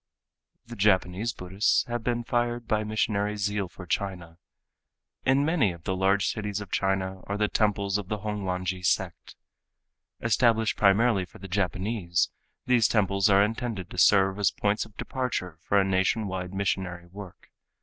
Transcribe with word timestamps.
The 0.65 0.75
Japanese 0.75 1.31
Buddhists 1.31 1.83
have 1.85 2.03
been 2.03 2.23
fired 2.23 2.67
by 2.67 2.83
missionary 2.83 3.37
zeal 3.37 3.67
for 3.69 3.85
China. 3.85 4.39
In 5.27 5.45
many 5.45 5.71
of 5.71 5.83
the 5.83 5.95
large 5.95 6.25
cities 6.27 6.59
of 6.59 6.71
China 6.71 7.21
are 7.27 7.37
the 7.37 7.47
temples 7.47 7.99
of 7.99 8.07
the 8.07 8.17
Hongwanji 8.21 8.83
sect. 8.83 9.35
Established 10.19 10.75
primarily 10.75 11.25
for 11.25 11.37
the 11.37 11.47
Japanese, 11.47 12.31
these 12.65 12.87
temples 12.87 13.29
are 13.29 13.43
intended 13.43 13.91
to 13.91 13.99
serve 13.99 14.39
as 14.39 14.49
points 14.49 14.85
of 14.85 14.97
departure 14.97 15.59
for 15.61 15.79
a 15.79 15.85
nation 15.85 16.25
wide 16.25 16.51
missionary 16.51 17.05
work. 17.05 17.51